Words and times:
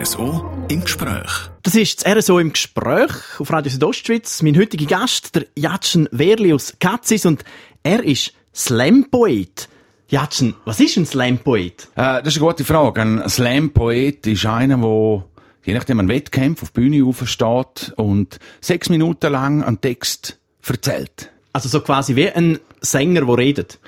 RSO 0.00 0.48
im 0.68 0.82
Gespräch. 0.82 1.50
Das 1.64 1.74
ist 1.74 2.06
das 2.06 2.16
RSO 2.16 2.38
im 2.38 2.52
Gespräch 2.52 3.10
auf 3.40 3.50
Radio 3.50 3.72
Südostschweiz. 3.72 4.42
Mein 4.42 4.56
heutiger 4.56 4.86
Gast, 4.86 5.34
der 5.34 5.46
Jatschen 5.56 6.08
Werli 6.12 6.52
aus 6.52 6.76
Katzis 6.78 7.26
und 7.26 7.42
er 7.82 8.04
ist 8.04 8.32
Slam-Poet. 8.54 9.68
Jatschen, 10.06 10.54
was 10.64 10.78
ist 10.78 10.96
ein 10.98 11.04
Slam-Poet? 11.04 11.88
Äh, 11.96 12.22
das 12.22 12.28
ist 12.28 12.40
eine 12.40 12.46
gute 12.46 12.64
Frage. 12.64 13.00
Ein 13.02 13.28
Slam-Poet 13.28 14.24
ist 14.28 14.46
einer, 14.46 14.76
der 14.76 15.24
je 15.64 15.74
nachdem 15.74 15.98
ein 15.98 16.08
Wettkampf 16.08 16.62
auf 16.62 16.70
die 16.70 16.80
Bühne 16.80 17.04
aufsteht 17.04 17.92
und 17.96 18.38
sechs 18.60 18.90
Minuten 18.90 19.32
lang 19.32 19.64
einen 19.64 19.80
Text 19.80 20.38
erzählt. 20.64 21.32
Also 21.58 21.68
so 21.70 21.80
quasi 21.80 22.14
wie 22.14 22.30
ein 22.30 22.60
Sänger, 22.80 23.22
der 23.26 23.36
redet. 23.36 23.80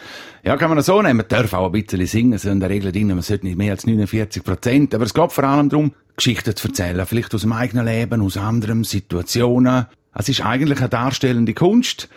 Ja, 0.42 0.56
kann 0.56 0.70
man 0.70 0.76
das 0.76 0.86
so 0.86 1.00
nehmen. 1.00 1.18
Man 1.18 1.28
darf 1.28 1.52
auch 1.52 1.66
ein 1.66 1.70
bisschen 1.70 2.04
singen, 2.04 2.36
so 2.36 2.50
in 2.50 2.58
der 2.58 2.68
Regel 2.68 2.90
drin. 2.90 3.06
Man 3.06 3.22
sollte 3.22 3.46
nicht 3.46 3.56
mehr 3.56 3.70
als 3.70 3.86
49 3.86 4.42
Prozent. 4.42 4.92
Aber 4.92 5.04
es 5.04 5.14
geht 5.14 5.30
vor 5.30 5.44
allem 5.44 5.68
darum, 5.68 5.92
Geschichten 6.16 6.56
zu 6.56 6.66
erzählen. 6.66 7.06
Vielleicht 7.06 7.32
aus 7.32 7.42
dem 7.42 7.52
eigenen 7.52 7.86
Leben, 7.86 8.22
aus 8.22 8.36
anderen 8.36 8.82
Situationen. 8.82 9.86
Es 10.12 10.28
ist 10.28 10.44
eigentlich 10.44 10.80
eine 10.80 10.88
darstellende 10.88 11.54
Kunst. 11.54 12.08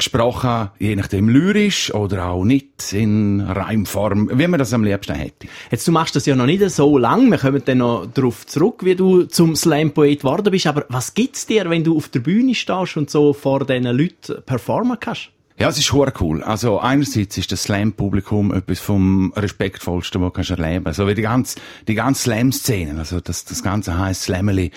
Gesprochen, 0.00 0.70
je 0.78 0.96
nachdem 0.96 1.28
lyrisch 1.28 1.94
oder 1.94 2.26
auch 2.26 2.44
nicht 2.44 2.92
in 2.92 3.40
Reimform, 3.40 4.30
wie 4.32 4.46
man 4.46 4.58
das 4.58 4.72
am 4.72 4.82
liebsten 4.82 5.14
hätte. 5.14 5.46
Jetzt, 5.70 5.86
du 5.86 5.92
machst 5.92 6.16
das 6.16 6.26
ja 6.26 6.34
noch 6.34 6.46
nicht 6.46 6.68
so 6.70 6.98
lang. 6.98 7.30
Wir 7.30 7.38
kommen 7.38 7.62
dann 7.64 7.78
noch 7.78 8.06
darauf 8.06 8.46
zurück, 8.46 8.84
wie 8.84 8.94
du 8.94 9.24
zum 9.24 9.54
Slam-Poet 9.54 10.20
geworden 10.20 10.50
bist. 10.50 10.66
Aber 10.66 10.86
was 10.88 11.14
gibt's 11.14 11.46
dir, 11.46 11.68
wenn 11.68 11.84
du 11.84 11.96
auf 11.96 12.08
der 12.08 12.20
Bühne 12.20 12.54
stehst 12.54 12.96
und 12.96 13.10
so 13.10 13.32
vor 13.32 13.66
diesen 13.66 13.84
Leuten 13.84 14.42
performen 14.44 14.98
kannst? 14.98 15.30
Ja, 15.58 15.68
es 15.68 15.76
ist 15.76 15.92
hure 15.92 16.12
cool. 16.20 16.42
Also 16.42 16.80
einerseits 16.80 17.36
ist 17.36 17.52
das 17.52 17.64
Slam-Publikum 17.64 18.54
etwas 18.54 18.80
vom 18.80 19.30
respektvollsten, 19.36 20.22
was 20.22 20.46
du 20.46 20.54
erleben 20.54 20.84
kannst. 20.84 20.96
So 20.96 21.06
wie 21.06 21.14
die 21.14 21.22
ganze, 21.22 21.60
die 21.86 21.94
ganze 21.94 22.22
Slam-Szene, 22.22 22.98
also 22.98 23.20
das, 23.20 23.44
das 23.44 23.62
ganze 23.62 23.98
heisst 23.98 24.22
Slammerli. 24.22 24.70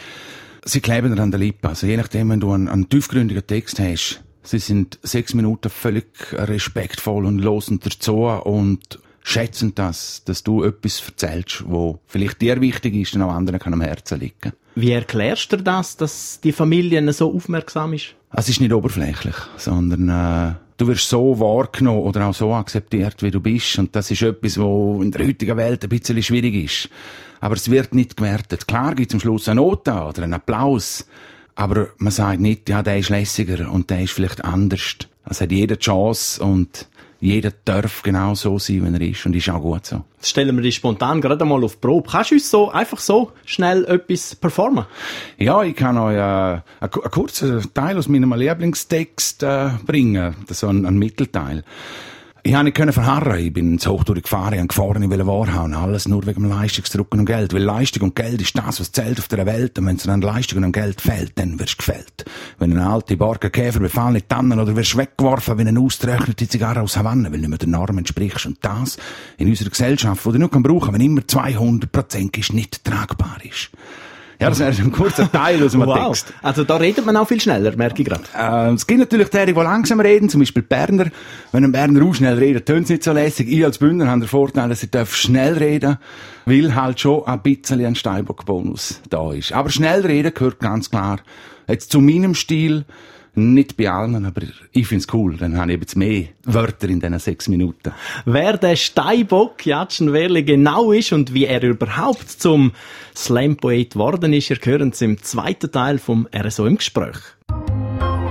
Sie 0.65 0.81
kleben 0.81 1.15
dir 1.15 1.21
an 1.21 1.31
der 1.31 1.39
Lippe. 1.39 1.69
Also 1.69 1.87
je 1.87 1.95
nachdem, 1.95 2.29
wenn 2.29 2.41
du 2.41 2.51
einen, 2.51 2.67
einen 2.67 2.89
tiefgründigen 2.89 3.47
Text 3.47 3.79
hast, 3.79 4.21
sie 4.43 4.59
sind 4.59 4.99
sechs 5.03 5.33
Minuten 5.33 5.69
völlig 5.69 6.05
respektvoll 6.33 7.25
und 7.25 7.39
losen 7.39 7.79
dazu 7.79 8.25
und 8.25 8.99
schätzen 9.23 9.73
das, 9.73 10.23
dass 10.25 10.43
du 10.43 10.63
etwas 10.63 11.01
erzählst, 11.05 11.63
wo 11.67 11.99
vielleicht 12.05 12.41
dir 12.41 12.59
wichtig 12.61 12.93
ist 12.95 13.15
und 13.15 13.21
auch 13.21 13.31
anderen 13.31 13.59
kann 13.59 13.73
am 13.73 13.81
Herzen 13.81 14.19
liegen. 14.19 14.53
Wie 14.75 14.91
erklärst 14.91 15.51
du 15.53 15.57
das, 15.57 15.97
dass 15.97 16.39
die 16.41 16.51
Familie 16.51 17.13
so 17.13 17.33
aufmerksam 17.33 17.93
ist? 17.93 18.15
Es 18.31 18.49
ist 18.49 18.59
nicht 18.59 18.73
oberflächlich, 18.73 19.35
sondern 19.57 20.09
äh, 20.09 20.55
du 20.77 20.87
wirst 20.87 21.07
so 21.07 21.39
wahrgenommen 21.39 22.01
oder 22.01 22.27
auch 22.27 22.33
so 22.33 22.53
akzeptiert, 22.53 23.21
wie 23.21 23.31
du 23.31 23.39
bist. 23.39 23.77
Und 23.77 23.95
das 23.95 24.09
ist 24.09 24.23
etwas, 24.23 24.57
was 24.57 25.03
in 25.03 25.11
der 25.11 25.27
heutigen 25.27 25.57
Welt 25.57 25.83
ein 25.83 25.89
bisschen 25.89 26.21
schwierig 26.21 26.55
ist. 26.55 26.89
Aber 27.39 27.55
es 27.55 27.69
wird 27.69 27.93
nicht 27.93 28.17
gewertet. 28.17 28.67
Klar 28.67 28.95
gibt 28.95 29.11
es 29.11 29.13
am 29.13 29.19
Schluss 29.19 29.47
eine 29.47 29.61
Note 29.61 29.91
oder 29.91 30.23
einen 30.23 30.33
Applaus. 30.33 31.05
Aber 31.55 31.89
man 31.97 32.11
sagt 32.11 32.39
nicht, 32.39 32.69
ja, 32.69 32.81
der 32.81 32.97
ist 32.97 33.09
lässiger 33.09 33.71
und 33.71 33.89
der 33.89 34.01
ist 34.01 34.13
vielleicht 34.13 34.43
anders. 34.43 34.97
Es 35.25 35.41
hat 35.41 35.51
jede 35.51 35.77
Chance 35.77 36.43
und 36.43 36.87
jeder 37.23 37.53
darf 37.63 38.03
genau 38.03 38.35
so 38.35 38.59
sein, 38.59 38.83
wenn 38.83 38.95
er 38.95 39.01
ist 39.01 39.25
und 39.25 39.33
ist 39.33 39.49
auch 39.49 39.61
gut 39.61 39.85
so. 39.85 40.03
Jetzt 40.17 40.29
stellen 40.29 40.53
wir 40.57 40.61
dich 40.61 40.75
spontan 40.75 41.21
gerade 41.21 41.41
einmal 41.41 41.63
auf 41.63 41.75
die 41.75 41.79
Probe. 41.79 42.09
Kannst 42.11 42.31
du 42.31 42.35
uns 42.35 42.51
so 42.51 42.69
einfach 42.69 42.99
so 42.99 43.31
schnell 43.45 43.85
etwas 43.85 44.35
performen? 44.35 44.85
Ja, 45.37 45.63
ich 45.63 45.73
kann 45.73 45.97
euch 45.97 46.17
äh, 46.17 46.19
einen, 46.19 46.63
einen 46.81 46.91
kurzen 47.11 47.73
Teil 47.73 47.97
aus 47.97 48.09
meinem 48.09 48.33
Lieblingstext 48.33 49.43
äh, 49.43 49.69
bringen, 49.85 50.35
das 50.41 50.57
ist 50.57 50.59
so 50.59 50.67
ein, 50.67 50.85
ein 50.85 50.97
Mittelteil. 50.97 51.63
Ich 52.45 52.51
konnte 52.51 52.85
nicht 52.85 52.93
verharren. 52.93 53.39
Ich 53.39 53.53
bin 53.53 53.71
ins 53.71 53.87
Hoch 53.87 54.03
gefahren, 54.03 54.59
ich 54.59 54.67
gefahren, 54.67 55.01
ich 55.01 55.09
wollte 55.09 55.25
wahrhauen. 55.25 55.73
Alles 55.73 56.09
nur 56.09 56.25
wegen 56.25 56.49
Leistungsdruck 56.49 57.13
und 57.13 57.23
Geld. 57.25 57.53
Weil 57.53 57.63
Leistung 57.63 58.03
und 58.03 58.17
Geld 58.17 58.41
ist 58.41 58.57
das, 58.57 58.81
was 58.81 58.91
zählt 58.91 59.17
auf 59.17 59.29
der 59.29 59.45
Welt. 59.45 59.79
Und 59.79 59.85
wenn 59.85 59.95
es 59.95 60.05
an 60.09 60.19
Leistung 60.19 60.61
und 60.61 60.73
Geld 60.73 60.99
fehlt, 60.99 61.31
dann 61.39 61.57
wirst 61.57 61.75
du 61.75 61.77
gefällt. 61.77 62.25
Wenn 62.59 62.73
ein 62.73 62.79
alter 62.79 63.15
Borkenkäfer 63.15 63.79
befallen 63.79 64.17
in 64.17 64.27
Tannen 64.27 64.59
oder 64.59 64.75
wirst 64.75 64.97
weggeworfen 64.97 65.57
wie 65.57 65.61
eine 65.61 65.79
ausgetrocknete 65.79 66.49
Zigarre 66.49 66.81
aus 66.81 66.97
Havanna, 66.97 67.31
weil 67.31 67.37
du 67.37 67.47
nicht 67.47 67.49
mehr 67.49 67.59
der 67.59 67.69
Norm 67.69 67.97
entsprichst. 67.97 68.45
Und 68.45 68.57
das 68.59 68.97
in 69.37 69.47
unserer 69.47 69.69
Gesellschaft, 69.69 70.25
wo 70.25 70.33
du 70.33 70.37
nur 70.37 70.51
kann 70.51 70.63
brauchen, 70.63 70.93
wenn 70.93 70.99
immer 70.99 71.25
200 71.25 71.89
Prozent 71.93 72.37
ist, 72.37 72.51
nicht 72.51 72.83
tragbar 72.83 73.37
ist. 73.49 73.69
Ja, 74.43 74.49
das 74.49 74.59
wäre 74.59 74.71
ein 74.71 74.91
kurzer 74.91 75.31
Teil 75.31 75.63
aus 75.63 75.71
dem 75.71 75.85
wow. 75.85 76.07
Text. 76.07 76.33
Also 76.41 76.65
da 76.65 76.75
redet 76.75 77.05
man 77.05 77.15
auch 77.15 77.27
viel 77.27 77.39
schneller, 77.39 77.75
merke 77.77 78.01
ich 78.01 78.07
gerade. 78.09 78.23
Äh, 78.37 78.73
es 78.73 78.85
gibt 78.85 78.99
natürlich 78.99 79.29
die, 79.29 79.45
die 79.45 79.51
langsam 79.53 80.01
reden, 80.01 80.27
zum 80.27 80.41
Beispiel 80.41 80.63
Berner. 80.63 81.07
Wenn 81.53 81.63
ein 81.63 81.71
Berner 81.71 82.05
auch 82.05 82.13
schnell 82.13 82.37
redet, 82.37 82.65
tönt 82.65 82.83
es 82.83 82.89
nicht 82.89 83.03
so 83.03 83.13
lässig. 83.13 83.49
Ich 83.49 83.63
als 83.63 83.77
Bündner 83.77 84.07
habe 84.07 84.19
den 84.19 84.27
Vorteil, 84.27 84.67
dass 84.67 84.83
ich 84.83 84.89
schnell 85.11 85.57
reden 85.57 85.97
weil 86.45 86.75
halt 86.75 86.99
schon 86.99 87.25
ein 87.25 87.41
bisschen 87.41 87.85
ein 87.85 87.95
Steinbock-Bonus 87.95 88.99
da 89.09 89.31
ist. 89.31 89.53
Aber 89.53 89.69
schnell 89.69 90.05
reden 90.05 90.33
gehört 90.33 90.59
ganz 90.59 90.89
klar 90.89 91.19
jetzt 91.69 91.91
zu 91.91 92.01
meinem 92.01 92.35
Stil 92.35 92.83
nicht 93.35 93.77
bei 93.77 93.89
allen, 93.89 94.25
aber 94.25 94.41
ich 94.71 94.87
find's 94.87 95.07
cool. 95.13 95.37
Dann 95.37 95.57
habe 95.57 95.73
ich 95.73 95.79
jetzt 95.79 95.95
mehr 95.95 96.25
Wörter 96.43 96.89
in 96.89 96.99
diesen 96.99 97.19
sechs 97.19 97.47
Minuten. 97.47 97.91
Wer 98.25 98.57
der 98.57 98.75
Steinbock 98.75 99.65
Jatschen 99.65 100.13
Werli 100.13 100.43
genau 100.43 100.91
ist 100.91 101.13
und 101.13 101.33
wie 101.33 101.45
er 101.45 101.63
überhaupt 101.63 102.29
zum 102.29 102.73
Slam-Poet 103.15 103.93
geworden 103.93 104.33
ist, 104.33 104.49
ihr 104.49 104.57
hören 104.61 104.89
es 104.89 105.01
im 105.01 105.21
zweiten 105.21 105.71
Teil 105.71 105.97
vom 105.97 106.27
RSO 106.35 106.65
im 106.65 106.77
Gespräch. 106.77 107.17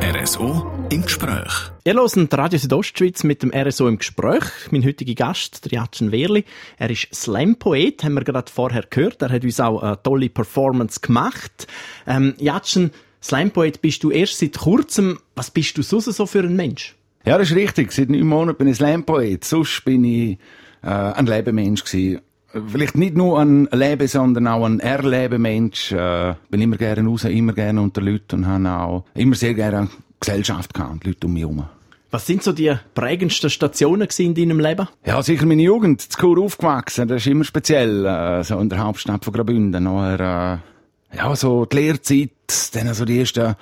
RSO 0.02 0.70
im 0.90 1.02
Gespräch. 1.02 1.70
Ihr 1.84 1.94
hört 1.94 2.34
Radio 2.34 2.58
Südostschweiz 2.58 3.24
mit 3.24 3.42
dem 3.42 3.52
RSO 3.52 3.88
im 3.88 3.98
Gespräch. 3.98 4.44
Mein 4.70 4.84
heutiger 4.84 5.14
Gast, 5.14 5.64
der 5.64 5.72
Jatschen 5.72 6.12
Werli. 6.12 6.44
Er 6.76 6.90
ist 6.90 7.08
Slam-Poet, 7.12 8.04
haben 8.04 8.14
wir 8.14 8.22
gerade 8.22 8.52
vorher 8.52 8.84
gehört. 8.88 9.22
Er 9.22 9.30
hat 9.30 9.42
uns 9.42 9.58
auch 9.58 9.82
eine 9.82 10.00
tolle 10.02 10.28
Performance 10.28 11.00
gemacht. 11.00 11.66
Ähm, 12.06 12.34
Jatschen, 12.38 12.92
Slam-Poet 13.22 13.80
bist 13.80 14.02
du 14.02 14.10
erst 14.10 14.38
seit 14.38 14.58
kurzem. 14.58 15.18
Was 15.34 15.50
bist 15.50 15.78
du 15.78 15.82
sonst 15.82 16.06
so 16.06 16.26
für 16.26 16.40
ein 16.40 16.56
Mensch? 16.56 16.96
Ja, 17.24 17.38
das 17.38 17.50
ist 17.50 17.56
richtig. 17.56 17.92
Seit 17.92 18.10
neun 18.10 18.26
Monaten 18.26 18.58
bin 18.58 18.68
ich 18.68 18.76
Slam-Poet. 18.76 19.44
Sonst 19.44 19.84
bin 19.84 20.04
ich 20.04 20.38
äh, 20.82 20.88
ein 20.88 21.26
Lebemensch 21.26 21.84
gewesen. 21.84 22.20
Vielleicht 22.68 22.96
nicht 22.96 23.16
nur 23.16 23.40
ein 23.40 23.66
Leben, 23.72 24.08
sondern 24.08 24.46
auch 24.46 24.64
ein 24.64 24.80
Erlebemensch. 24.80 25.92
Äh, 25.92 26.34
bin 26.50 26.60
immer 26.60 26.76
gerne 26.76 27.08
raus, 27.08 27.24
immer 27.24 27.52
gerne 27.52 27.80
unter 27.80 28.02
Leuten 28.02 28.40
und 28.40 28.46
habe 28.46 28.68
auch 28.68 29.04
immer 29.14 29.36
sehr 29.36 29.54
gerne 29.54 29.88
Gesellschaft 30.20 30.74
gehabt, 30.74 31.04
Leute 31.06 31.26
um 31.26 31.32
mich 31.32 31.42
herum. 31.42 31.64
Was 32.10 32.26
sind 32.26 32.42
so 32.42 32.52
die 32.52 32.74
prägendsten 32.94 33.48
Stationen 33.48 34.06
in 34.18 34.34
deinem 34.34 34.60
Leben? 34.60 34.86
Ja, 35.06 35.22
sicher 35.22 35.46
meine 35.46 35.62
Jugend, 35.62 36.02
zu 36.02 36.18
Chur 36.18 36.38
aufgewachsen. 36.42 37.08
Das 37.08 37.22
ist 37.22 37.26
immer 37.26 37.44
speziell, 37.44 38.04
äh, 38.04 38.44
so 38.44 38.58
in 38.58 38.68
der 38.68 38.80
Hauptstadt 38.80 39.24
von 39.24 39.32
Graubünden. 39.32 39.84
Nachher, 39.84 40.60
äh, 40.60 40.72
ja, 41.14 41.34
so 41.36 41.64
die 41.66 41.76
Lehrzeit, 41.76 42.30
dann 42.72 42.92
so 42.94 43.04
die 43.04 43.20
ersten 43.20 43.54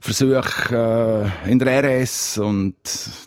Versuche 0.00 1.32
äh, 1.46 1.50
in 1.50 1.58
der 1.58 1.82
RS 1.82 2.38
und 2.38 2.74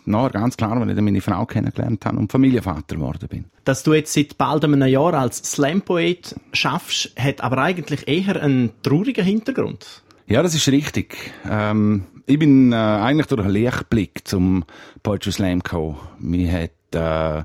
nachher 0.04 0.30
ganz 0.30 0.56
klar, 0.56 0.80
wenn 0.80 0.88
ich 0.88 0.94
dann 0.94 1.04
meine 1.04 1.20
Frau 1.20 1.44
kennengelernt 1.46 2.04
habe 2.06 2.18
und 2.18 2.30
Familienvater 2.30 2.96
geworden 2.96 3.28
bin. 3.28 3.44
Dass 3.64 3.82
du 3.82 3.92
jetzt 3.92 4.12
seit 4.12 4.38
bald 4.38 4.64
einem 4.64 4.82
Jahr 4.86 5.14
als 5.14 5.38
Slam-Poet 5.38 6.36
schaffst, 6.52 7.12
hat 7.18 7.42
aber 7.42 7.58
eigentlich 7.58 8.06
eher 8.08 8.40
einen 8.42 8.70
traurigen 8.82 9.24
Hintergrund. 9.24 10.02
Ja, 10.26 10.42
das 10.42 10.54
ist 10.54 10.68
richtig. 10.68 11.16
Ähm, 11.48 12.06
ich 12.26 12.38
bin 12.38 12.72
äh, 12.72 12.76
eigentlich 12.76 13.26
durch 13.26 13.42
einen 13.42 13.50
Lichtblick 13.50 14.26
zum 14.26 14.64
Poetry 15.02 15.32
Slam 15.32 15.60
gekommen. 15.60 15.96
Mir 16.20 16.52
hat 16.52 16.70
äh, 16.92 17.44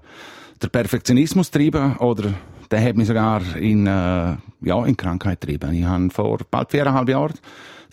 der 0.61 0.69
Perfektionismus 0.71 1.51
getrieben 1.51 1.97
oder 1.97 2.33
der 2.71 2.83
hat 2.83 2.95
mich 2.95 3.07
sogar 3.07 3.41
in, 3.57 3.87
äh, 3.87 4.35
ja, 4.61 4.85
in 4.85 4.97
Krankheit 4.97 5.41
getrieben. 5.41 5.73
Ich 5.73 5.85
habe 5.85 6.09
vor 6.09 6.39
bald 6.49 6.71
viereinhalb 6.71 7.09
Jahren 7.09 7.33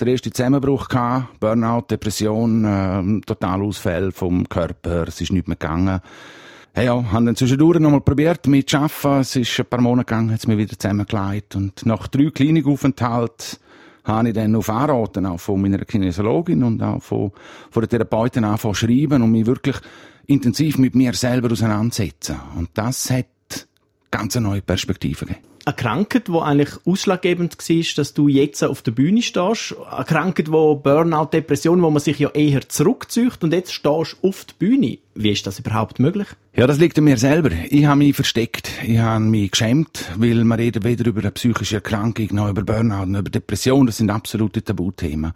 den 0.01 0.09
ersten 0.09 0.33
Zusammenbruch 0.33 0.89
gehabt, 0.89 1.41
Burnout, 1.41 1.87
Depression, 1.91 2.65
äh, 2.65 3.21
Totalausfall 3.25 4.13
vom 4.13 4.49
Körper, 4.49 5.07
es 5.09 5.21
ist 5.21 5.33
nicht 5.33 5.49
mehr 5.49 5.57
gegangen. 5.57 6.01
Hey, 6.75 6.87
ja, 6.87 7.05
haben 7.13 7.27
dann 7.27 7.37
zwischendurch 7.37 7.79
nochmal 7.81 8.01
probiert 8.01 8.47
mit 8.47 8.71
zu 8.71 8.79
arbeiten. 8.79 9.21
Es 9.21 9.37
ist 9.37 9.61
ein 9.61 9.67
paar 9.67 9.83
Monate 9.83 10.07
gegangen, 10.07 10.33
hat 10.33 10.39
es 10.39 10.47
mir 10.47 10.57
wieder 10.57 10.79
zusammengelegt. 10.79 11.55
Und 11.55 11.85
nach 11.85 12.09
drei 12.09 12.31
Klinikaufenthalten 12.31 13.59
habe 14.05 14.29
ich 14.29 14.35
dann 14.35 14.57
auf 14.57 14.71
Anraten 14.71 15.27
auch 15.27 15.39
von 15.39 15.61
meiner 15.61 15.85
Kinesiologin 15.85 16.63
und 16.63 16.83
auch 16.83 17.03
von, 17.03 17.33
von 17.71 17.83
der 17.83 17.91
Therapeutin 17.91 18.45
angefangen 18.45 18.75
zu 18.75 18.87
schreiben 18.87 19.23
und 19.23 19.33
mich 19.33 19.45
wirklich 19.45 19.77
intensiv 20.27 20.79
mit 20.79 20.95
mir 20.95 21.13
selber 21.13 21.53
auseinandersetzen. 21.53 22.37
Und 22.57 22.71
das 22.75 23.11
hat 23.11 23.27
ganz 24.13 24.37
eine 24.37 24.47
neue 24.47 24.63
Perspektive 24.63 25.27
gegeben. 25.27 25.45
Eine 25.65 25.77
Krankheit, 25.77 26.27
die 26.27 26.33
eigentlich 26.33 26.71
ausschlaggebend 26.85 27.57
war, 27.57 27.85
dass 27.97 28.15
du 28.15 28.27
jetzt 28.27 28.65
auf 28.65 28.83
der 28.83 28.91
Bühne 28.91 29.23
stehst. 29.23 29.77
Eine 29.91 30.05
Krankheit, 30.05 30.51
wo 30.51 30.75
Burnout, 30.75 31.27
Depression, 31.33 31.83
wo 31.83 31.91
man 31.91 32.01
sich 32.03 32.19
ja 32.19 32.31
eher 32.31 32.69
zurückzieht 32.69 33.43
und 33.43 33.53
jetzt 33.53 33.73
stehst 33.73 34.17
du 34.23 34.29
auf 34.29 34.45
der 34.45 34.55
Bühne. 34.59 34.99
Wie 35.15 35.31
ist 35.31 35.47
das 35.47 35.61
überhaupt 35.61 36.01
möglich? 36.01 36.27
Ja, 36.57 36.67
das 36.67 36.79
liegt 36.79 36.99
an 36.99 37.05
mir 37.05 37.17
selber. 37.17 37.51
Ich 37.69 37.85
habe 37.85 37.99
mich 37.99 38.17
versteckt. 38.17 38.71
Ich 38.85 38.99
habe 38.99 39.25
mich 39.25 39.53
geschämt, 39.53 40.05
weil 40.17 40.43
man 40.45 40.59
redet 40.59 40.83
weder 40.83 41.07
über 41.07 41.21
eine 41.21 41.31
psychische 41.31 41.77
Erkrankung 41.77 42.29
noch 42.33 42.51
über 42.51 42.63
Burnout 42.63 43.07
noch 43.07 43.21
über 43.21 43.31
Depression. 43.31 43.87
Das 43.87 43.99
sind 43.99 44.11
absolute 44.11 44.65
Tabuthemen. 44.65 45.33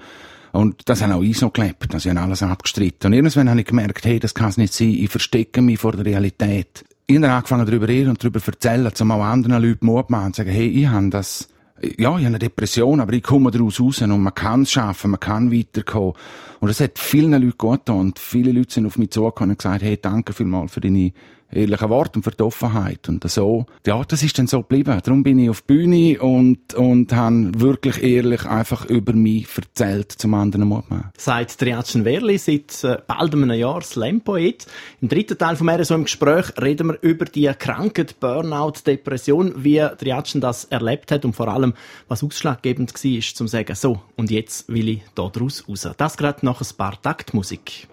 Und 0.50 0.88
das 0.88 1.02
haben 1.02 1.12
auch 1.12 1.22
ich 1.22 1.38
so 1.38 1.50
gelebt. 1.50 1.86
Das 1.94 2.04
haben 2.04 2.18
alles 2.18 2.42
abgestritten. 2.42 3.08
Und 3.08 3.12
irgendwann 3.12 3.48
habe 3.48 3.60
ich 3.60 3.66
gemerkt, 3.66 4.04
hey, 4.06 4.18
das 4.18 4.34
kann 4.34 4.48
es 4.48 4.56
nicht 4.56 4.74
sein. 4.74 4.90
Ich 4.90 5.10
verstecke 5.10 5.62
mich 5.62 5.78
vor 5.78 5.92
der 5.92 6.04
Realität 6.04 6.84
ich 7.06 7.16
habe 7.16 7.30
angefangen 7.30 7.66
darüber 7.66 7.88
reden 7.88 8.10
und 8.10 8.22
darüber 8.22 8.40
erzählen, 8.44 8.90
um 9.00 9.10
auch 9.12 9.22
anderen 9.22 9.62
Leuten 9.62 9.86
Mut 9.86 10.10
machen 10.10 10.26
und 10.26 10.36
sagen, 10.36 10.50
hey, 10.50 10.66
ich 10.66 10.86
habe 10.86 11.10
das 11.10 11.48
ja, 11.82 11.90
ich 11.92 12.06
habe 12.06 12.26
eine 12.26 12.38
Depression, 12.38 13.00
aber 13.00 13.12
ich 13.12 13.22
komme 13.22 13.50
daraus 13.50 13.80
raus 13.80 14.00
und 14.00 14.22
man 14.22 14.34
kann 14.34 14.62
es 14.62 14.70
schaffen, 14.72 15.10
man 15.10 15.20
kann 15.20 15.52
weiterkommen. 15.52 16.14
Und 16.60 16.68
das 16.68 16.80
hat 16.80 16.98
vielen 16.98 17.32
Leuten 17.32 17.58
gut 17.58 17.80
getan 17.80 17.98
und 17.98 18.18
viele 18.18 18.50
Leute 18.52 18.72
sind 18.72 18.86
auf 18.86 18.96
mich 18.96 19.10
zugekommen 19.10 19.50
und 19.50 19.58
gesagt, 19.58 19.82
hey, 19.82 19.98
danke 20.00 20.32
vielmals 20.32 20.72
für 20.72 20.80
deine 20.80 21.12
ehrlichen 21.50 21.88
Worte 21.88 22.18
und 22.18 22.22
für 22.22 22.30
die 22.30 22.42
Offenheit. 22.42 23.08
Und 23.08 23.28
so, 23.30 23.66
ja, 23.86 24.02
das 24.04 24.22
ist 24.22 24.38
dann 24.38 24.46
so 24.46 24.62
geblieben. 24.62 25.00
Darum 25.02 25.22
bin 25.22 25.38
ich 25.38 25.50
auf 25.50 25.62
die 25.62 25.74
Bühne 25.74 26.20
und, 26.20 26.74
und 26.74 27.12
habe 27.12 27.52
wirklich 27.60 28.02
ehrlich 28.02 28.44
einfach 28.46 28.86
über 28.86 29.12
mich 29.12 29.46
erzählt 29.56 30.12
zum 30.12 30.34
anderen 30.34 30.68
Mut 30.68 30.90
machen. 30.90 31.10
Seit 31.16 31.56
Triatschen 31.58 32.04
Werli, 32.04 32.38
seit 32.38 32.84
äh, 32.84 32.98
bald 33.06 33.34
einem 33.34 33.50
Jahr 33.52 33.82
Slam-Poet. 33.82 34.66
Im 35.00 35.08
dritten 35.08 35.38
Teil 35.38 35.56
vom 35.56 35.68
RSO 35.68 35.94
im 35.94 36.04
Gespräch 36.04 36.52
reden 36.60 36.88
wir 36.88 36.98
über 37.00 37.24
die 37.24 37.50
Krankheit, 37.58 38.18
Burnout, 38.20 38.74
Depression, 38.86 39.52
wie 39.56 39.86
Triatschen 39.98 40.40
das 40.40 40.64
erlebt 40.64 41.10
hat 41.12 41.24
und 41.24 41.34
vor 41.34 41.48
allem, 41.48 41.74
was 42.08 42.22
ausschlaggebend 42.22 42.92
war, 42.92 43.10
ist, 43.10 43.36
zum 43.36 43.48
sagen, 43.48 43.74
so, 43.74 44.00
und 44.16 44.30
jetzt 44.30 44.68
will 44.68 44.88
ich 44.88 45.02
da 45.14 45.28
draus 45.28 45.64
raus. 45.68 45.88
Das 45.96 46.16
gerade 46.16 46.44
nach 46.44 46.60
ein 46.60 46.76
paar 46.76 47.00
Taktmusik. 47.00 47.88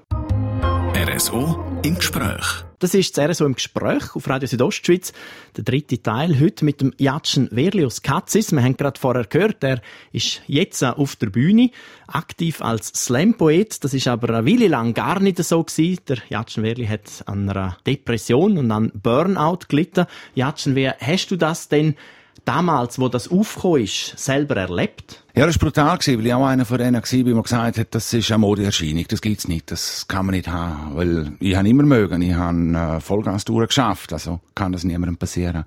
RSO 1.24 1.80
im 1.84 1.96
Gespräch. 1.96 2.66
Das 2.80 2.94
ist 2.94 3.18
das 3.18 3.30
RSO 3.30 3.46
im 3.46 3.56
Gespräch 3.56 4.14
auf 4.14 4.28
Radio 4.28 4.46
Südostschweiz. 4.46 5.14
Der 5.56 5.64
dritte 5.64 6.04
Teil 6.04 6.38
heute 6.38 6.66
mit 6.66 6.81
dem 6.81 6.92
Jatschen 6.98 7.48
Verlius 7.48 8.02
Katzis. 8.02 8.52
Wir 8.52 8.62
haben 8.62 8.75
gerade 8.75 9.00
vorher 9.00 9.24
gehört, 9.24 9.64
er 9.64 9.81
ist 10.12 10.42
jetzt 10.48 10.84
auf 10.84 11.16
der 11.16 11.28
Bühne, 11.28 11.72
aktiv 12.08 12.62
als 12.62 12.90
Slam-Poet. 12.90 13.86
Das 13.86 13.94
ist 13.94 14.10
aber 14.10 14.36
eine 14.36 14.46
Weile 14.46 14.68
lang 14.68 14.94
gar 14.94 15.22
nicht 15.22 15.42
so 15.42 15.64
gewesen. 15.64 16.02
Der 16.10 16.18
Jatschen 16.28 16.66
Verli 16.66 16.88
hat 16.88 17.24
an 17.25 17.50
einer 17.50 17.78
Depression 17.88 18.58
und 18.58 18.70
an 18.70 18.92
Burnout 18.94 19.60
gelitten. 19.70 20.08
Jatschen, 20.36 20.75
wie 20.75 20.90
hast 20.90 21.31
du 21.31 21.38
das 21.38 21.70
denn 21.70 21.96
damals, 22.45 23.00
wo 23.00 23.10
das 23.10 23.30
aufgekommen 23.30 23.84
ist, 23.84 24.18
selber 24.18 24.56
erlebt? 24.57 25.24
Ja, 25.36 25.45
das 25.45 25.56
war 25.56 25.69
brutal, 25.69 25.98
weil 26.00 26.25
ich 26.25 26.34
auch 26.34 26.45
einer 26.45 26.66
von 26.66 26.78
denen 26.78 26.95
war, 26.95 27.01
der 27.01 27.36
mir 27.36 27.44
gesagt 27.44 27.78
hat, 27.78 27.95
das 27.95 28.13
ist 28.13 28.31
eine 28.31 28.40
Modeerscheinung, 28.40 29.06
das 29.07 29.22
gibt's 29.22 29.48
nicht, 29.48 29.72
das 29.72 30.07
kann 30.07 30.25
man 30.25 30.36
nicht 30.36 30.48
haben. 30.48 30.95
Weil 30.95 31.31
ich 31.40 31.56
habe 31.56 31.68
immer 31.68 31.84
mögen, 31.84 32.22
ich 32.22 32.34
habe 32.34 32.57
äh, 32.57 33.00
Vollgas 33.00 33.45
geschafft, 33.45 34.13
also 34.13 34.40
kann 34.56 34.72
das 34.72 34.84
niemandem 34.84 35.18
passieren. 35.18 35.66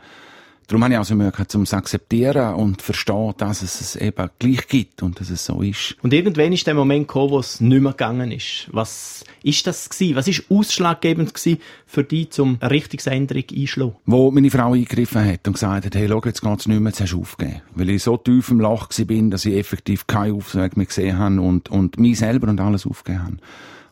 Darum 0.69 0.83
habe 0.83 0.95
ich 0.95 0.99
auch 0.99 1.05
so 1.05 1.15
Mühe 1.15 1.31
gehabt, 1.31 1.55
um 1.55 1.63
es 1.63 1.73
akzeptieren 1.73 2.55
und 2.55 2.83
verstehen, 2.83 3.35
dass 3.39 3.63
es 3.63 3.81
es 3.81 3.95
eben 3.95 4.29
gleich 4.41 4.67
gibt 4.67 5.01
und 5.01 5.21
dass 5.21 5.31
es 5.31 5.47
so 5.47 5.63
ist. 5.63 5.97
Und 6.03 6.13
irgendwann 6.13 6.53
ist 6.53 6.67
der 6.67 6.75
Moment 6.75 7.07
gekommen, 7.07 7.31
wo 7.31 7.39
es 7.39 7.61
nicht 7.61 7.81
mehr 7.81 7.93
gegangen 7.93 8.33
ist. 8.33 8.69
Was 8.73 9.25
ist 9.45 9.65
das 9.69 9.89
gewesen? 9.89 10.17
Was 10.17 10.27
ist 10.27 10.51
ausschlaggebend 10.51 11.33
gewesen 11.33 11.61
für 11.87 12.03
dich, 12.03 12.31
zum 12.31 12.59
eine 12.61 12.71
Richtungsänderung 12.73 13.45
einschlagen? 13.55 13.95
Wo 14.07 14.33
meine 14.33 14.51
Frau 14.51 14.73
eingegriffen 14.73 15.25
hat 15.25 15.47
und 15.47 15.53
gesagt 15.53 15.87
hat, 15.87 15.95
hey, 15.95 16.09
schau, 16.09 16.21
jetzt 16.25 16.43
geht's 16.43 16.67
nicht 16.67 16.81
mehr, 16.81 16.91
jetzt 16.91 17.01
hast 17.01 17.13
du 17.13 17.21
aufgegeben. 17.21 17.63
Weil 17.77 17.91
ich 17.91 18.03
so 18.03 18.17
tief 18.17 18.49
im 18.51 18.59
Loch 18.59 18.89
bin, 19.07 19.31
dass 19.31 19.45
ich 19.45 19.55
effektiv 19.55 20.09
keinen 20.09 20.35
Aufweg 20.35 20.77
mehr 20.77 20.87
gesehen 20.87 21.17
habe 21.17 21.41
und, 21.41 21.69
und 21.69 22.01
mich 22.01 22.19
selber 22.19 22.49
und 22.49 22.61
alles 22.61 22.87
aufgegeben 22.87 23.23
habe. 23.23 23.37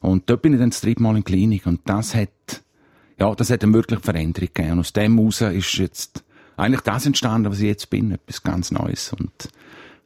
Und 0.01 0.29
dort 0.29 0.43
bin 0.43 0.53
ich 0.53 0.59
dann 0.59 0.71
das 0.71 0.81
dritte 0.81 1.03
Mal 1.03 1.11
in 1.11 1.23
der 1.23 1.25
Klinik 1.25 1.67
und 1.67 1.83
das 1.85 2.17
hat, 2.17 2.29
ja, 3.19 3.33
das 3.33 3.51
hat 3.51 3.63
eine 3.63 3.73
wirkliche 3.73 4.03
Veränderung 4.03 4.49
gegeben. 4.53 4.73
Und 4.73 4.81
aus 4.81 4.93
dem 4.93 5.17
heraus 5.17 5.41
ist 5.41 5.75
jetzt 5.75 6.25
eigentlich 6.57 6.83
das 6.83 7.07
entstanden, 7.07 7.51
was 7.51 7.61
ich 7.61 7.67
jetzt 7.67 7.91
bin, 7.91 8.13
etwas 8.13 8.43
ganz 8.43 8.71
Neues 8.71 9.13
und, 9.13 9.49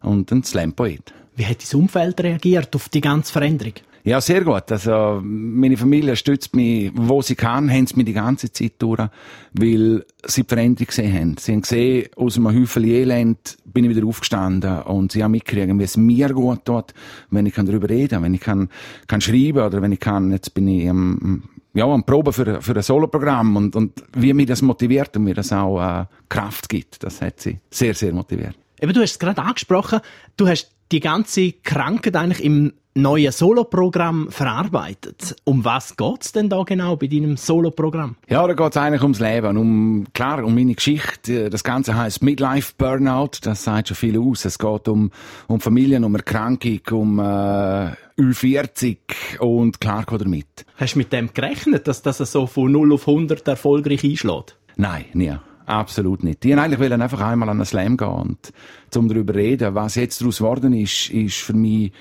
und 0.00 0.30
ein 0.30 0.44
Slam-Poet. 0.44 1.12
Wie 1.36 1.46
hat 1.46 1.62
das 1.62 1.74
Umfeld 1.74 2.20
reagiert 2.20 2.74
auf 2.74 2.88
die 2.88 3.00
ganze 3.00 3.32
Veränderung? 3.32 3.74
Ja, 4.08 4.22
sehr 4.22 4.42
gut. 4.42 4.72
Also, 4.72 5.20
meine 5.22 5.76
Familie 5.76 6.16
stützt 6.16 6.56
mich, 6.56 6.90
wo 6.94 7.20
sie 7.20 7.34
kann, 7.34 7.70
haben 7.70 7.86
sie 7.86 7.94
mich 7.94 8.06
die 8.06 8.14
ganze 8.14 8.50
Zeit 8.50 8.72
durch, 8.78 9.06
weil 9.52 10.06
sie 10.24 10.44
die 10.44 10.48
Veränderung 10.48 10.86
gesehen 10.86 11.14
haben. 11.14 11.36
Sie 11.36 11.52
haben 11.52 11.60
gesehen, 11.60 12.08
aus 12.16 12.38
einem 12.38 12.58
Häufel 12.58 12.86
Elend 12.86 13.58
bin 13.66 13.84
ich 13.84 13.94
wieder 13.94 14.06
aufgestanden 14.06 14.80
und 14.84 15.12
sie 15.12 15.22
haben 15.22 15.32
mitgekriegt, 15.32 15.78
wie 15.78 15.82
es 15.82 15.98
mir 15.98 16.30
gut 16.30 16.64
tut, 16.64 16.94
wenn 17.28 17.44
ich 17.44 17.52
darüber 17.52 17.90
reden 17.90 18.08
kann, 18.08 18.22
wenn 18.22 18.32
ich 18.32 18.40
kann, 18.40 18.70
kann 19.08 19.20
schreiben 19.20 19.58
oder 19.58 19.82
wenn 19.82 19.92
ich 19.92 20.00
kann, 20.00 20.32
jetzt 20.32 20.54
bin 20.54 20.68
ich 20.68 20.88
am, 20.88 21.42
ja, 21.74 21.84
am 21.84 22.02
Proben 22.02 22.32
für, 22.32 22.62
für 22.62 22.74
ein 22.74 22.82
Soloprogramm 22.82 23.56
und, 23.56 23.76
und 23.76 24.02
wie 24.14 24.32
mich 24.32 24.46
das 24.46 24.62
motiviert 24.62 25.18
und 25.18 25.24
mir 25.24 25.34
das 25.34 25.52
auch 25.52 25.82
äh, 25.82 26.06
Kraft 26.30 26.70
gibt, 26.70 27.02
das 27.02 27.20
hat 27.20 27.40
sie 27.40 27.58
sehr, 27.68 27.92
sehr 27.92 28.14
motiviert. 28.14 28.54
Eben, 28.80 28.94
du 28.94 29.02
hast 29.02 29.12
es 29.12 29.18
gerade 29.18 29.42
angesprochen, 29.42 30.00
du 30.38 30.48
hast 30.48 30.70
die 30.92 31.00
ganze 31.00 31.52
Krankheit 31.52 32.16
eigentlich 32.16 32.42
im 32.42 32.72
neuen 33.02 33.32
Soloprogramm 33.32 34.30
verarbeitet. 34.30 35.36
Um 35.44 35.64
was 35.64 35.96
geht's 35.96 36.32
denn 36.32 36.48
da 36.48 36.62
genau 36.62 36.96
bei 36.96 37.06
deinem 37.06 37.36
Soloprogramm? 37.36 38.16
Ja, 38.28 38.46
da 38.46 38.54
geht's 38.54 38.76
eigentlich 38.76 39.02
ums 39.02 39.20
Leben, 39.20 39.56
um, 39.56 40.06
klar, 40.12 40.44
um 40.44 40.54
meine 40.54 40.74
Geschichte. 40.74 41.50
Das 41.50 41.64
Ganze 41.64 41.96
heißt 41.96 42.22
Midlife 42.22 42.72
Burnout, 42.76 43.38
das 43.42 43.64
sagt 43.64 43.88
schon 43.88 43.96
viel 43.96 44.18
aus. 44.18 44.44
Es 44.44 44.58
geht 44.58 44.88
um, 44.88 45.10
um 45.46 45.60
Familien, 45.60 46.04
um 46.04 46.14
Erkrankung, 46.14 46.80
um, 46.90 47.18
äh, 47.18 47.92
Ü40 48.18 49.38
und 49.38 49.80
klar 49.80 50.04
geht 50.04 50.20
damit. 50.20 50.66
Hast 50.76 50.94
du 50.94 50.98
mit 50.98 51.12
dem 51.12 51.32
gerechnet, 51.32 51.86
dass 51.86 52.02
das 52.02 52.18
so 52.18 52.46
von 52.46 52.70
0 52.72 52.92
auf 52.94 53.06
100 53.06 53.46
erfolgreich 53.46 54.04
einschlägt? 54.04 54.56
Nein, 54.76 55.06
nie. 55.12 55.36
Absolut 55.68 56.24
nicht. 56.24 56.44
Die 56.44 56.54
eigentlich 56.54 56.80
wollen 56.80 57.02
einfach 57.02 57.20
einmal 57.20 57.50
an 57.50 57.58
einen 57.58 57.66
Slam 57.66 57.98
gehen 57.98 58.08
und 58.08 58.52
zum 58.90 59.06
darüber 59.06 59.34
reden. 59.34 59.74
Was 59.74 59.96
jetzt 59.96 60.18
daraus 60.22 60.38
geworden 60.38 60.72
ist, 60.72 61.10
ist 61.10 61.36
für 61.36 61.52
mich 61.52 61.92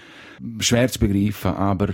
schwer 0.60 0.88
zu 0.88 1.00
begreifen. 1.00 1.52
Aber 1.52 1.90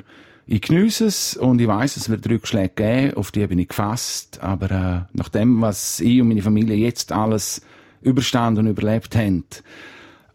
ich 0.46 0.62
genieße 0.62 1.08
es 1.08 1.36
und 1.36 1.60
ich 1.60 1.68
weiß, 1.68 1.98
es 1.98 2.10
wird 2.10 2.30
Rückschläge 2.30 2.74
geben, 2.75 3.18
auf 3.18 3.31
die 3.31 3.48
bin 3.48 3.58
ich 3.58 3.70
gefasst. 3.70 4.40
Aber 4.44 4.70
äh, 4.70 5.18
nach 5.18 5.30
dem, 5.30 5.62
was 5.62 6.00
ich 6.00 6.22
und 6.22 6.28
meine 6.28 6.44
Familie 6.44 6.75
jetzt 6.75 7.12
alles 7.12 7.62
überstanden 8.04 8.68
und 8.68 8.72
überlebt 8.72 9.16
haben, 9.16 9.44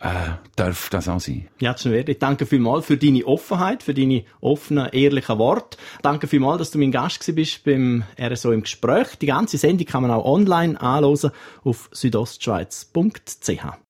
äh, 0.00 0.32
darf 0.56 0.90
das 0.90 1.08
auch 1.08 1.20
sein. 1.20 1.48
Jatschen 1.58 1.92
Werde, 1.92 2.14
danke 2.14 2.46
vielmals 2.46 2.86
für 2.86 2.96
deine 2.96 3.24
Offenheit, 3.24 3.82
für 3.82 3.94
deine 3.94 4.24
offenen, 4.40 4.88
ehrlichen 4.90 5.38
Worte. 5.38 5.78
Danke 6.02 6.26
vielmals, 6.26 6.58
dass 6.58 6.70
du 6.70 6.78
mein 6.78 6.92
Gast 6.92 7.34
bist 7.34 7.64
beim 7.64 8.04
RSO 8.20 8.52
im 8.52 8.62
Gespräch. 8.62 9.16
Die 9.20 9.26
ganze 9.26 9.58
Sendung 9.58 9.86
kann 9.86 10.02
man 10.02 10.10
auch 10.10 10.24
online 10.24 10.80
anhören 10.80 11.32
auf 11.64 11.88
südostschweiz.ch. 11.92 13.78